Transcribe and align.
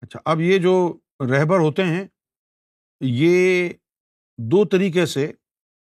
اچھا 0.00 0.18
اب 0.24 0.40
یہ 0.40 0.58
جو 0.58 0.98
رہبر 1.20 1.58
ہوتے 1.58 1.84
ہیں، 1.84 2.04
یہ 3.00 3.68
دو 4.38 4.64
طریقے 4.64 5.06
سے 5.06 5.32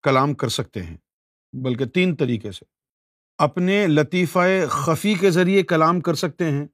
کلام 0.04 0.34
کر 0.34 0.48
سکتے 0.48 0.84
ہیں، 0.84 0.98
بلکہ 1.54 1.86
تین 1.86 2.16
طریقے 2.16 2.52
سے۔ 2.52 2.66
اپنے 3.38 3.88
لطیفہ 3.88 4.40
خفی 4.70 5.14
کے 5.14 5.32
ذریعے 5.32 5.64
کلام 5.64 6.02
کر 6.02 6.14
سکتے 6.14 6.52
ہیں۔ 6.52 6.68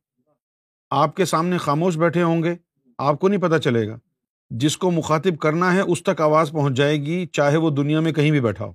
آپ 0.89 1.15
کے 1.15 1.25
سامنے 1.25 1.57
خاموش 1.57 1.97
بیٹھے 1.97 2.23
ہوں 2.23 2.43
گے، 2.43 2.55
آپ 2.97 3.19
کو 3.19 3.27
نہیں 3.27 3.41
پتہ 3.41 3.57
چلے 3.57 3.87
گا۔ 3.87 3.97
جس 4.49 4.77
کو 4.77 4.91
مخاطب 4.91 5.39
کرنا 5.39 5.73
ہے، 5.73 5.81
اس 5.81 6.03
تک 6.03 6.21
آواز 6.21 6.51
پہنچ 6.51 6.73
جائے 6.73 6.97
گی، 6.97 7.25
چاہے 7.25 7.57
وہ 7.57 7.69
دنیا 7.69 7.99
میں 7.99 8.11
کہیں 8.11 8.31
بھی 8.31 8.41
بیٹھا 8.41 8.65
ہو۔ 8.65 8.73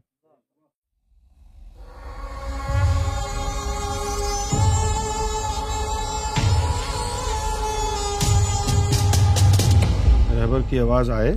کی 10.70 10.78
آواز 10.78 11.10
آئے 11.10 11.32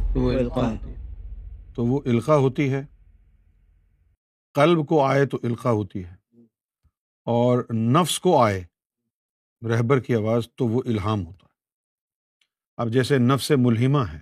تو 1.75 1.85
وہ 1.85 2.01
القا 2.05 2.35
ہوتی 2.37 2.73
ہے۔ 2.73 2.85
قلب 4.53 4.87
کو 4.87 5.03
آئے 5.05 5.25
تو 5.25 5.39
القا 5.43 5.71
ہوتی 5.71 6.05
ہے۔ 6.05 6.15
اور 7.25 7.63
نفس 7.73 8.19
کو 8.19 8.43
آئے 8.43 8.63
رہبر 9.67 9.99
کی 9.99 10.15
آواز 10.15 10.47
تو 10.55 10.67
وہ 10.67 10.81
الہام 10.85 11.25
ہوتا 11.27 11.43
ہے۔ 11.43 11.53
اب 12.77 12.89
جیسے 12.89 13.17
نفس 13.17 13.51
ملحمہ 13.57 14.03
ہے 14.13 14.19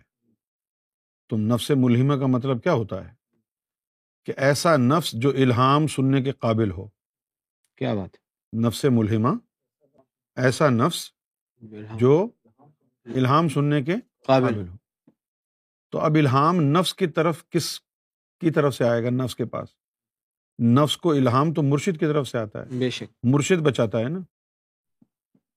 تو 1.29 1.37
نفس 1.37 1.71
ملحمہ 1.75 2.13
کا 2.13 2.25
مطلب 2.25 2.63
کیا 2.63 2.73
ہوتا 2.73 3.09
ہے؟ 3.09 3.13
کہ 4.25 4.33
ایسا 4.37 4.77
نفس 4.77 5.11
جو 5.11 5.29
الہام 5.29 5.87
سننے 5.87 6.21
کے 6.21 6.31
قابل 6.31 6.71
ہو۔ 6.71 6.87
کیا 7.77 7.93
بات 7.93 8.15
نفس 8.65 8.85
ملحمہ 8.91 9.29
ایسا 10.35 10.69
نفس 10.69 11.11
جو 11.95 12.27
الہام 13.05 13.49
سننے 13.49 13.83
کے 13.83 13.95
قابل 14.25 14.67
ہو۔ 14.67 14.84
تو 15.95 16.01
اب 16.01 16.15
الہام 16.15 16.61
نفس 16.61 16.93
کی 16.93 17.07
طرف 17.07 17.49
کس 17.49 17.79
کی 18.39 18.51
طرف 18.51 18.75
سے 18.75 18.83
آئے 18.83 19.03
گا 19.03 19.09
نفس 19.09 19.35
کے 19.35 19.45
پاس؟ 19.45 19.69
نفس 20.63 20.97
کو 20.97 21.11
الہام 21.11 21.53
تو 21.53 21.63
مرشد 21.63 21.99
کی 21.99 22.05
طرف 22.05 22.27
سے 22.27 22.37
آتا 22.37 22.59
ہے۔ 22.59 22.65
بے 22.79 22.89
شک۔ 22.89 23.03
مرشد 23.23 23.61
بچاتا 23.61 23.99
ہے 23.99 24.03
نا؟ 24.03 24.19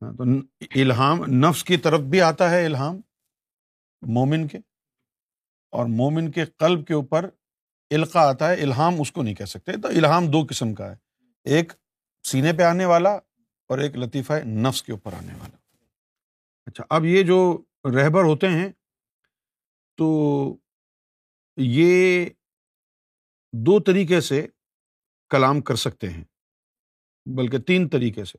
ہاں، 0.03 0.13
تو 0.13 0.23
الہام 0.75 1.25
نفس 1.25 1.65
کی 1.65 1.77
طرف 1.77 2.01
بھی 2.01 2.21
آتا 2.21 2.51
ہے 2.51 2.65
الہام 2.65 3.01
مومن 4.03 4.47
کے 4.47 4.59
اور 5.71 5.87
مومن 5.87 6.31
کے 6.31 6.45
قلب 6.45 6.87
کے 6.87 6.95
اوپر 6.95 7.29
القا 7.91 8.21
آتا 8.21 8.49
ہے 8.49 8.63
الہام 8.63 9.01
اس 9.01 9.13
کو 9.13 9.23
نہیں 9.23 9.35
کہہ 9.35 9.45
سکتے۔ 9.45 9.73
تو 9.73 9.89
الہام 9.89 10.27
دو 10.27 10.47
قسم 10.51 10.75
کا 10.75 10.91
ہے۔ 10.91 10.97
ایک 11.45 11.73
سینے 12.23 12.53
پہ 12.53 12.63
آنے 12.63 12.85
والا 12.85 13.13
اور 13.69 13.79
ایک 13.79 13.97
لطیفہ 13.97 14.33
نفس 14.45 14.83
کے 14.83 14.93
اوپر 14.93 15.13
آنے 15.13 15.35
والا۔ 15.35 15.57
اچھا 16.67 16.85
اب 16.91 17.05
یہ 17.05 17.23
جو 17.23 17.63
رہبر 17.85 18.23
ہوتے 18.23 18.49
ہیں 18.49 18.69
تو 19.99 20.57
یہ 21.57 22.27
دو 23.53 23.81
طریقے 23.81 24.21
سے 24.21 24.47
کلام 25.31 25.61
کر 25.61 25.75
سکتے 25.75 26.11
ہیں، 26.11 26.25
بلکہ 27.27 27.59
تین 27.59 27.89
طریقے 27.89 28.25
سے 28.25 28.39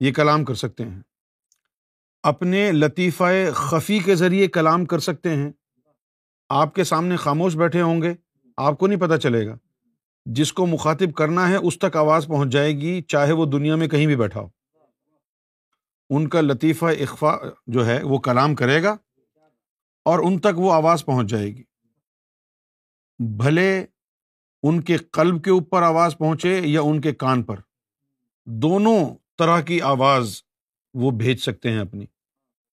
یہ 0.00 0.12
کلام 0.12 0.44
کر 0.44 0.54
سکتے 0.54 0.84
ہیں۔ 0.84 1.02
اپنے 2.22 2.72
لطیفہ 2.72 3.24
خفی 3.54 3.98
کے 3.98 4.14
ذریعے 4.14 4.48
کلام 4.48 4.84
کر 4.84 4.98
سکتے 4.98 5.36
ہیں۔ 5.36 5.52
آپ 6.48 6.74
کے 6.74 6.84
سامنے 6.84 7.16
خاموش 7.16 7.56
بیٹھے 7.56 7.80
ہوں 7.80 8.02
گے، 8.02 8.14
آپ 8.56 8.78
کو 8.78 8.86
نہیں 8.86 9.00
پتہ 9.00 9.16
چلے 9.16 9.46
گا۔ 9.46 9.56
جس 10.26 10.52
کو 10.52 10.66
مخاطب 10.66 11.14
کرنا 11.14 11.48
ہے، 11.48 11.56
اس 11.56 11.78
تک 11.78 11.96
آواز 11.96 12.26
پہنچ 12.26 12.48
جائے 12.48 12.72
گی، 12.72 13.02
چاہے 13.02 13.32
وہ 13.32 13.46
دنیا 13.46 13.76
میں 13.76 13.88
کہیں 13.88 14.06
بھی 14.06 14.16
بیٹھا 14.16 14.40
ہو۔ 14.40 14.48
ان 16.10 16.28
کا 16.28 16.40
لطیفہ 16.40 16.86
اخفا 16.86 17.36
جو 17.66 17.86
ہے، 17.86 18.02
وہ 18.02 18.18
کلام 18.18 18.54
کرے 18.54 18.82
گا۔ 18.82 18.96
اور 20.08 20.18
ان 20.18 20.38
تک 20.38 20.58
وہ 20.58 20.72
آواز 20.72 21.04
پہنچ 21.04 21.30
جائے 21.30 21.46
گی۔ 21.46 21.62
بھلے 23.18 23.86
ان 24.62 24.82
کے 24.82 24.96
قلب 24.96 25.44
کے 25.44 25.50
اوپر 25.50 25.82
آواز 25.82 26.18
پہنچے 26.18 26.60
یا 26.64 26.80
ان 26.80 27.00
کے 27.00 27.14
کان 27.14 27.42
پر۔ 27.42 27.56
دونوں 28.44 29.14
طرح 29.38 29.60
کی 29.60 29.80
آواز 29.80 30.42
وہ 30.94 31.10
بھیج 31.10 31.38
سکتے 31.38 31.70
ہیں 31.70 31.78
اپنی۔ 31.78 32.04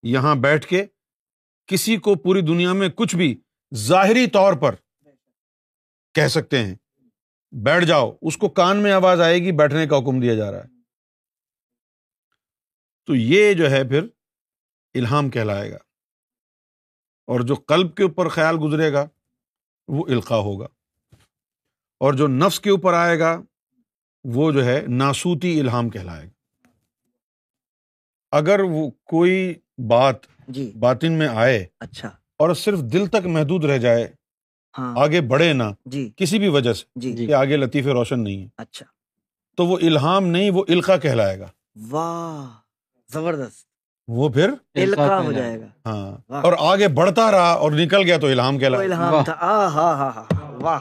یہاں 0.03 0.35
بیٹھ 0.35 0.67
کے 0.67 0.85
کسی 1.67 1.97
کو 1.97 2.15
پوری 2.15 2.41
دنیا 2.41 2.73
میں 2.73 2.89
کچھ 2.89 3.15
بھی 3.15 3.41
ظاہری 3.75 4.27
طور 4.27 4.53
پر 4.53 4.75
کہہ 6.13 6.27
سکتے 6.27 6.59
ہیں۔ 6.59 6.75
بیٹھ 7.51 7.85
جاؤ، 7.85 8.11
اس 8.21 8.37
کو 8.37 8.49
کان 8.49 8.77
میں 8.77 8.91
آواز 8.91 9.21
آئے 9.21 9.39
گی، 9.39 9.51
بیٹھنے 9.51 9.87
کا 9.87 9.97
حکم 9.97 10.19
دیا 10.21 10.35
جا 10.35 10.51
رہا 10.51 10.59
ہے۔ 10.59 10.67
تو 13.05 13.15
یہ 13.15 13.53
جو 13.53 13.71
ہے 13.71 13.87
پھر 13.87 14.07
الہام 14.93 15.29
کہلائے 15.29 15.71
گا۔ 15.71 15.77
اور 17.25 17.39
جو 17.39 17.55
قلب 17.55 17.95
کے 17.95 18.03
اوپر 18.03 18.27
خیال 18.27 18.57
گزرے 18.61 18.93
گا 18.93 19.07
وہ 19.87 20.05
القا 20.09 20.37
ہوگا۔ 20.37 20.67
اور 21.99 22.13
جو 22.13 22.27
نفس 22.27 22.59
کے 22.59 22.69
اوپر 22.69 22.93
آئے 22.93 23.19
گا 23.19 23.41
وہ 24.23 24.51
جو 24.51 24.65
ہے 24.65 24.81
ناسوتی 24.87 25.59
الہام 25.59 25.89
کہلائے 25.89 26.25
گا۔ 26.25 26.67
اگر 28.31 28.59
وہ 28.59 28.89
کوئی 29.03 29.53
بات 29.87 30.15
جی۔ 30.47 30.71
باطن 30.79 31.11
میں 31.13 31.27
آئے 31.27 31.65
اچھا۔ 31.79 32.07
اور 32.37 32.53
صرف 32.53 32.79
دل 32.79 33.07
تک 33.07 33.25
محدود 33.25 33.65
رہ 33.65 33.77
جائے 33.77 34.13
ہاں۔ 34.77 34.95
آگے 34.97 35.21
بڑھے 35.21 35.53
نہ 35.53 35.63
جی۔ 35.85 36.11
کسی 36.15 36.39
بھی 36.39 36.47
وجہ 36.47 36.73
سے 36.73 36.85
جی۔ 36.95 37.27
کہ 37.27 37.33
آگے 37.33 37.57
لطیفے 37.57 37.91
روشن 37.91 38.23
نہیں 38.23 38.43
ہے۔ 38.43 38.47
اچھا۔ 38.57 38.85
تو 39.57 39.65
وہ 39.65 39.77
الہام 39.81 40.27
نہیں 40.27 40.51
وہ 40.51 40.65
القا 40.67 40.97
کہلائے 40.97 41.39
گا۔ 41.39 41.47
واہ۔ 41.89 42.57
زبردست۔ 43.13 43.74
وہ 44.07 44.29
پھر 44.29 44.49
القا 44.75 45.19
ہو 45.21 45.31
جائے 45.31 45.61
گا۔ 45.61 45.65
ہاں۔ 45.85 46.17
اور 46.41 46.53
آگے 46.59 46.87
بڑھتا 46.87 47.31
رہا 47.31 47.51
اور 47.51 47.71
نکل 47.71 48.01
گیا 48.05 48.17
تو 48.17 48.27
الہام 48.27 48.55
وہ 48.55 48.59
کہلائے 48.59 48.85
الہام۔ 48.85 49.23
تھا۔ 49.23 49.33
آ 49.39 50.09
واہ۔ 50.61 50.79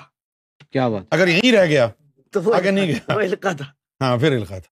کیا 0.71 0.89
بات۔ 0.89 1.03
اگر 1.11 1.29
یہیں 1.29 1.53
رہ 1.53 1.67
گیا 1.67 1.89
تو 2.33 2.43
وہ 2.43 2.55
آگے 2.55 2.71
نہیں 2.71 2.87
گیا۔ 2.87 3.15
وہ 3.15 3.21
القا 3.21 3.53
تھا۔ 3.53 3.65
ہاں 4.01 4.17
پھر 4.17 4.33
القا 4.33 4.59
تھا۔ 4.59 4.71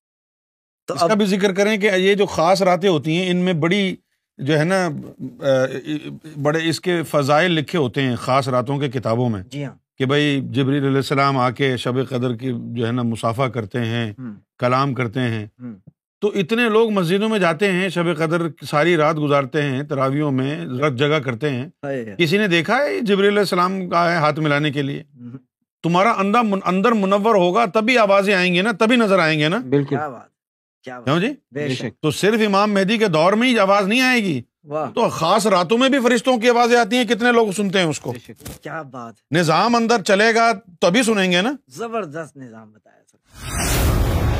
تو 0.86 0.94
اس 0.94 1.00
کا 1.00 1.06
اب 1.06 1.16
بھی 1.18 1.26
ذکر 1.26 1.54
کریں 1.54 1.76
کہ 1.76 1.86
یہ 1.86 2.14
جو 2.14 2.26
خاص 2.26 2.62
راتیں 2.62 2.88
ہوتی 2.88 3.16
ہیں 3.16 3.30
ان 3.30 3.36
میں 3.36 3.52
بڑی 3.52 3.96
جو 4.38 4.58
ہے 4.58 4.64
نا 4.64 4.88
بڑے 6.42 6.69
اس 6.69 6.80
کے 6.80 7.02
فضائل 7.02 7.52
لکھے 7.52 7.78
ہوتے 7.78 8.02
ہیں 8.02 8.16
خاص 8.16 8.48
راتوں 8.48 8.78
کے 8.78 8.88
کتابوں 8.88 9.28
میں۔ 9.30 9.42
جی 9.42 9.64
ہاں۔ 9.64 9.74
کہ 9.98 10.06
بھائی 10.06 10.40
جبریل 10.50 10.84
علیہ 10.84 10.96
السلام 10.96 11.38
آ 11.38 11.50
کے 11.50 11.76
شب 11.76 12.08
قدر 12.08 12.34
کی 12.36 12.52
جو 12.74 12.86
ہے 12.86 12.92
نا 12.92 13.02
مسافہ 13.02 13.42
کرتے 13.42 13.78
ہیں 13.80 14.12
کلام 14.58 14.94
کرتے 14.94 15.20
ہیں۔ 15.20 15.46
تو 16.22 16.33
اتنے 16.34 16.69
لوگ 16.69 16.91
مسجدوں 16.91 17.28
میں 17.28 17.38
جاتے 17.38 17.72
ہیں 17.72 17.88
شب 17.88 18.16
قدر 18.16 18.43
ساری 18.71 18.97
رات 18.97 19.16
گزارتے 19.16 19.62
ہیں 19.62 19.83
تراویوں 19.83 20.31
میں 20.33 20.66
رت 20.66 20.93
جگہ 20.93 21.19
کرتے 21.19 21.50
ہیں۔ 21.50 21.69
کسی 22.19 22.38
نے 22.38 22.47
دیکھا 22.47 22.77
ہے 22.77 23.00
جبریل 23.00 23.28
علیہ 23.28 23.38
السلام 23.38 23.88
کا 23.88 24.12
ہے 24.12 24.16
ہاتھ 24.16 24.41
ملانے 24.41 24.71
کے 24.71 24.82
لیے؟ 24.82 25.03
تمہارا 25.82 26.12
اندر 26.12 26.38
اندر 26.65 26.93
منور 26.93 27.34
ہوگا 27.34 27.65
تبھی 27.65 27.99
آوازیں 27.99 28.34
آئیں 28.34 28.55
گی 28.55 28.61
نا 28.61 28.71
تبھی 28.78 28.97
نظر 28.97 29.19
آئیں 29.19 29.41
گے 29.41 29.49
نا۔ 29.49 29.59
بالکل۔ 29.59 29.97
کیا 29.97 30.09
بات 30.09 30.27
کیا 30.84 31.00
بات۔ 31.00 31.05
کیوں 31.05 31.21
جی؟ 31.21 31.91
تو 32.00 32.11
صرف 32.11 32.41
امام 32.47 32.72
مہدی 32.72 32.99
کے 32.99 33.09
دور 33.09 33.32
میں 33.32 33.49
ہی 33.49 33.59
آواز 33.59 33.87
نہیں 33.87 34.00
آئے 34.00 34.25
گی؟ 34.25 34.43
تو 34.69 35.09
خاص 35.09 35.47
راتوں 35.47 35.78
میں 35.78 35.88
بھی 35.88 35.99
فرشتوں 36.00 36.38
کی 36.38 36.49
آوازیں 36.50 36.78
آتی 36.78 36.97
ہیں 36.97 37.05
کتنے 37.05 37.32
لوگ 37.32 37.50
سنتے 37.50 37.78
ہیں 37.78 37.87
اس 37.87 38.00
کو؟ 38.00 38.15
کیا 38.62 38.82
بات۔ 38.82 39.15
نظام 39.31 39.75
اندر 39.75 40.03
چلے 40.03 40.34
گا 40.34 40.53
تبھی 40.81 41.03
سنیں 41.03 41.32
گے 41.32 41.41
نا؟ 41.41 41.53
زبردست 41.69 42.37
نظام 42.37 42.72
بتایا 42.72 43.03
سر۔ 43.12 44.31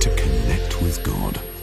To 0.00 0.10
connect 0.16 0.80
with 0.82 1.02
God. 1.02 1.53